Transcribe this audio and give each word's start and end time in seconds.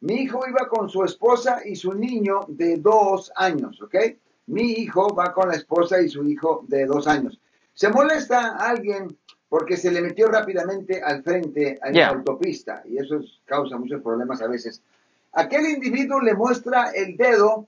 Mi 0.00 0.14
hijo 0.22 0.40
iba 0.48 0.68
con 0.68 0.88
su 0.88 1.02
esposa 1.04 1.60
y 1.64 1.74
su 1.74 1.92
niño 1.92 2.40
de 2.48 2.76
dos 2.76 3.32
años, 3.36 3.80
¿ok? 3.82 3.94
Mi 4.46 4.72
hijo 4.72 5.14
va 5.14 5.32
con 5.32 5.48
la 5.48 5.56
esposa 5.56 6.00
y 6.00 6.08
su 6.08 6.24
hijo 6.24 6.64
de 6.68 6.86
dos 6.86 7.06
años. 7.06 7.40
Se 7.74 7.88
molesta 7.90 8.56
a 8.56 8.70
alguien 8.70 9.16
porque 9.48 9.76
se 9.76 9.90
le 9.90 10.00
metió 10.00 10.28
rápidamente 10.28 11.02
al 11.02 11.22
frente 11.22 11.78
a 11.82 11.86
la 11.86 11.92
Yeah. 11.92 12.08
autopista 12.10 12.82
y 12.86 12.98
eso 12.98 13.16
es- 13.18 13.40
causa 13.44 13.76
muchos 13.78 14.02
problemas 14.02 14.42
a 14.42 14.46
veces. 14.46 14.82
Aquel 15.32 15.66
individuo 15.66 16.20
le 16.20 16.34
muestra 16.34 16.90
el 16.90 17.16
dedo, 17.16 17.66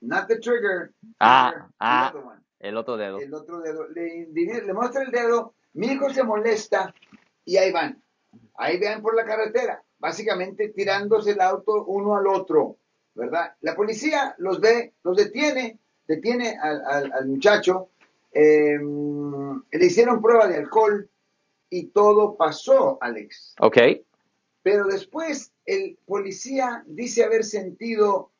not 0.00 0.26
the 0.28 0.38
trigger, 0.40 0.92
Ah, 1.20 1.50
trigger, 1.52 1.68
the 1.68 1.74
ah. 1.80 2.10
other 2.12 2.24
one 2.26 2.40
El 2.60 2.76
otro 2.76 2.96
dedo. 2.96 3.18
el 3.18 3.32
otro 3.34 3.60
dedo, 3.60 3.88
le, 3.88 4.26
le- 4.32 4.62
le 4.62 4.72
muestra 4.72 5.02
el 5.02 5.10
dedo, 5.10 5.54
mi 5.74 5.88
hijo 5.88 6.10
se 6.10 6.22
molesta 6.24 6.92
y 7.44 7.56
ahí 7.58 7.70
van, 7.72 8.02
ahí 8.56 8.80
van 8.80 9.02
por 9.02 9.14
la 9.14 9.24
carretera, 9.24 9.82
básicamente 10.04 10.68
tirándose 10.68 11.30
el 11.30 11.40
auto 11.40 11.82
uno 11.86 12.14
al 12.14 12.26
otro, 12.26 12.76
¿verdad? 13.14 13.54
La 13.62 13.74
policía 13.74 14.34
los 14.36 14.60
ve, 14.60 14.92
los 15.02 15.16
detiene, 15.16 15.78
detiene 16.06 16.58
al, 16.62 16.84
al- 16.84 17.10
al 17.12 17.26
muchacho, 17.26 17.88
eh, 18.30 18.78
le 18.78 19.86
hicieron 19.86 20.20
prueba 20.20 20.46
de 20.46 20.58
alcohol 20.58 21.08
y 21.70 21.86
todo 21.86 22.36
pasó, 22.36 22.98
Alex. 23.00 23.54
Ok. 23.60 23.78
Pero 24.62 24.84
después 24.84 25.52
el 25.64 25.96
policía 26.04 26.84
dice 26.86 27.24
haber 27.24 27.42
sentido, 27.42 28.30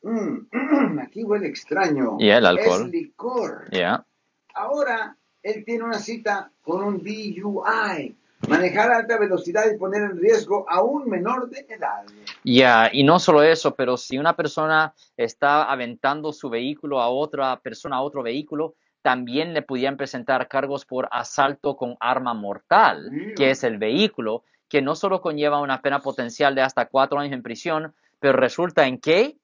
"Mm, 0.00 0.38
aquí 1.02 1.22
huele 1.22 1.48
extraño. 1.48 2.16
Y 2.18 2.30
el 2.30 2.46
alcohol. 2.46 2.86
Es 2.86 2.92
licor. 2.92 3.70
Yeah. 3.70 4.06
Ahora 4.54 5.18
él 5.42 5.64
tiene 5.66 5.84
una 5.84 5.98
cita 5.98 6.50
con 6.62 6.82
un 6.82 6.96
DUI. 7.02 8.16
Manejar 8.48 8.90
a 8.92 8.98
alta 8.98 9.18
velocidad 9.18 9.64
y 9.72 9.76
poner 9.76 10.02
en 10.02 10.18
riesgo 10.18 10.64
a 10.68 10.82
un 10.82 11.08
menor 11.08 11.48
de 11.50 11.60
edad. 11.68 12.04
Ya, 12.44 12.88
y 12.92 13.02
no 13.02 13.18
solo 13.18 13.42
eso, 13.42 13.74
pero 13.74 13.96
si 13.96 14.18
una 14.18 14.36
persona 14.36 14.94
está 15.16 15.64
aventando 15.70 16.32
su 16.32 16.48
vehículo 16.48 17.00
a 17.00 17.08
otra 17.08 17.58
persona, 17.60 17.96
a 17.96 18.02
otro 18.02 18.22
vehículo, 18.22 18.74
también 19.02 19.52
le 19.54 19.62
pudieran 19.62 19.96
presentar 19.96 20.48
cargos 20.48 20.84
por 20.84 21.08
asalto 21.10 21.76
con 21.76 21.96
arma 22.00 22.34
mortal, 22.34 23.10
Mm. 23.10 23.34
que 23.34 23.50
es 23.50 23.64
el 23.64 23.78
vehículo, 23.78 24.42
que 24.68 24.82
no 24.82 24.94
solo 24.96 25.20
conlleva 25.20 25.60
una 25.60 25.80
pena 25.80 26.00
potencial 26.00 26.54
de 26.54 26.62
hasta 26.62 26.86
cuatro 26.86 27.18
años 27.18 27.32
en 27.32 27.42
prisión, 27.42 27.94
pero 28.18 28.34
resulta 28.38 28.86
en 28.86 28.98
qué? 28.98 29.36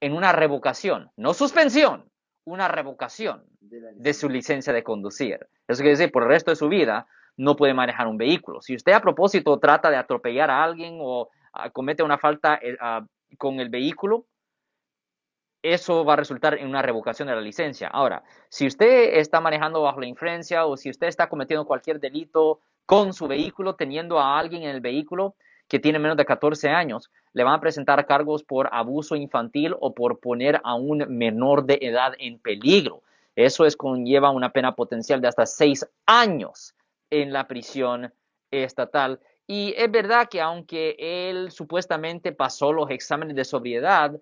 En 0.00 0.12
una 0.14 0.32
revocación, 0.32 1.10
no 1.16 1.32
suspensión, 1.34 2.04
una 2.44 2.68
revocación 2.68 3.44
De 3.60 3.80
de 3.94 4.14
su 4.14 4.28
licencia 4.28 4.72
de 4.72 4.82
conducir. 4.82 5.46
Eso 5.68 5.78
quiere 5.82 5.96
decir, 5.96 6.10
por 6.12 6.24
el 6.24 6.28
resto 6.28 6.50
de 6.50 6.56
su 6.56 6.68
vida 6.68 7.06
no 7.36 7.56
puede 7.56 7.74
manejar 7.74 8.06
un 8.06 8.18
vehículo. 8.18 8.60
Si 8.62 8.74
usted 8.74 8.92
a 8.92 9.00
propósito 9.00 9.58
trata 9.58 9.90
de 9.90 9.96
atropellar 9.96 10.50
a 10.50 10.62
alguien 10.62 10.98
o 11.00 11.28
ah, 11.52 11.70
comete 11.70 12.02
una 12.02 12.18
falta 12.18 12.58
eh, 12.62 12.76
ah, 12.80 13.04
con 13.38 13.60
el 13.60 13.68
vehículo, 13.68 14.26
eso 15.62 16.04
va 16.04 16.12
a 16.12 16.16
resultar 16.16 16.58
en 16.58 16.68
una 16.68 16.82
revocación 16.82 17.26
de 17.26 17.34
la 17.34 17.40
licencia. 17.40 17.88
Ahora, 17.88 18.22
si 18.50 18.66
usted 18.66 19.16
está 19.18 19.40
manejando 19.40 19.80
bajo 19.80 20.00
la 20.00 20.06
influencia 20.06 20.66
o 20.66 20.76
si 20.76 20.90
usted 20.90 21.06
está 21.06 21.28
cometiendo 21.28 21.64
cualquier 21.64 22.00
delito 22.00 22.60
con 22.84 23.14
su 23.14 23.26
vehículo, 23.26 23.74
teniendo 23.74 24.20
a 24.20 24.38
alguien 24.38 24.64
en 24.64 24.68
el 24.68 24.82
vehículo 24.82 25.34
que 25.66 25.78
tiene 25.78 25.98
menos 25.98 26.18
de 26.18 26.26
14 26.26 26.68
años, 26.68 27.10
le 27.32 27.44
van 27.44 27.54
a 27.54 27.60
presentar 27.60 28.04
cargos 28.06 28.44
por 28.44 28.68
abuso 28.72 29.16
infantil 29.16 29.74
o 29.80 29.94
por 29.94 30.20
poner 30.20 30.60
a 30.64 30.74
un 30.74 30.98
menor 31.08 31.64
de 31.64 31.78
edad 31.80 32.12
en 32.18 32.38
peligro. 32.38 33.00
Eso 33.34 33.64
es 33.64 33.74
conlleva 33.74 34.30
una 34.30 34.50
pena 34.50 34.74
potencial 34.74 35.22
de 35.22 35.28
hasta 35.28 35.46
seis 35.46 35.88
años 36.04 36.74
en 37.10 37.32
la 37.32 37.46
prisión 37.46 38.12
estatal. 38.50 39.20
Y 39.46 39.74
es 39.76 39.90
verdad 39.90 40.28
que 40.28 40.40
aunque 40.40 40.96
él 40.98 41.50
supuestamente 41.50 42.32
pasó 42.32 42.72
los 42.72 42.90
exámenes 42.90 43.36
de 43.36 43.44
sobriedad, 43.44 44.18